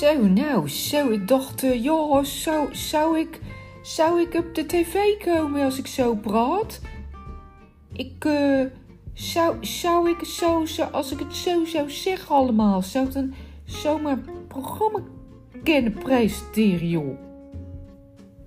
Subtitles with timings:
[0.00, 1.10] Zo, nou, zo.
[1.10, 3.40] Ik dacht, uh, joh, zou, zou, ik,
[3.82, 4.94] zou ik op de tv
[5.24, 6.80] komen als ik zo praat?
[7.92, 8.64] Ik, uh,
[9.12, 13.34] zou, zou ik zo, zo, als ik het zo zou zeggen allemaal, zou ik dan
[13.64, 15.00] zomaar programma
[15.62, 17.18] kunnen presenteren, joh?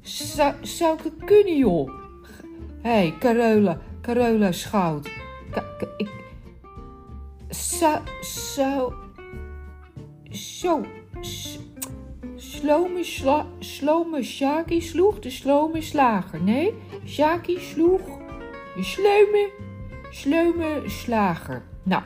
[0.01, 1.91] Zou, zou ik het kunnen, joh?
[2.81, 5.09] Hé, hey, Carola, Carola Schout.
[5.51, 5.63] Ka,
[5.97, 6.09] ik,
[7.49, 8.93] zou, zou,
[10.31, 10.81] zo,
[12.35, 13.45] slome, sla,
[14.79, 16.41] sloeg de slome slager.
[16.43, 16.73] Nee,
[17.05, 18.01] Shaki sloeg
[18.75, 19.49] de slome,
[20.11, 21.63] slome slager.
[21.83, 22.03] Nou,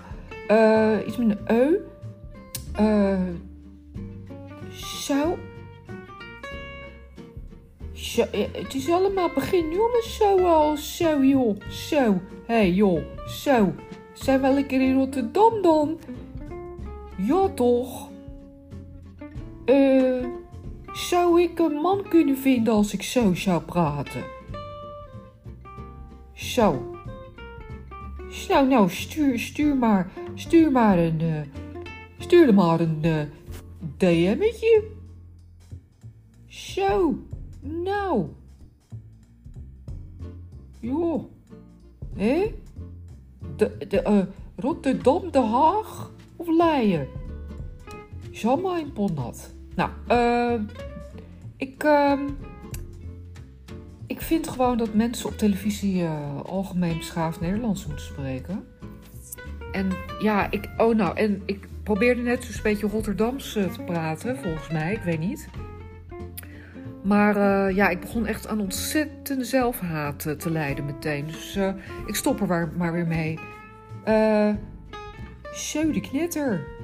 [0.49, 1.80] uh, iets met een eu.
[2.80, 3.20] Uh,
[4.73, 5.38] zo.
[7.94, 12.22] Zo, het is allemaal begin jongens zoals zo joh, zo.
[12.45, 13.73] Hey, joh, zo.
[14.14, 16.00] Zijn we lekker in Rotterdam dan?
[17.17, 18.11] Ja toch?
[19.66, 20.25] Eh,
[20.94, 24.23] zou ik een man kunnen vinden als ik zo zou praten?
[26.33, 26.92] Zo.
[28.47, 31.41] Nou, nou, stuur, stuur maar, stuur maar een, uh,
[32.17, 33.22] stuur maar een uh,
[33.97, 34.84] DM'tje.
[36.47, 37.17] Zo,
[37.59, 38.25] nou.
[40.80, 41.23] Joh,
[42.16, 42.53] hé?
[43.56, 44.23] De, de, uh,
[44.56, 47.08] Rotterdam, Den Haag of Leiden?
[48.34, 48.94] Jammer in.
[49.76, 50.62] Nou, uh,
[51.58, 52.20] ik, uh,
[54.08, 58.66] ik vind gewoon dat mensen op televisie uh, algemeen beschaafd Nederlands moeten spreken.
[59.72, 64.70] En ja, ik, oh nou, en ik probeerde net zo'n beetje Rotterdams te praten, volgens
[64.70, 65.47] mij, ik weet niet.
[67.03, 71.25] Maar uh, ja, ik begon echt aan ontzettende zelfhaat te lijden meteen.
[71.25, 71.59] Dus
[72.06, 73.40] ik stop er maar weer mee.
[74.08, 74.50] Uh,
[75.53, 76.81] Sjeu de knetter.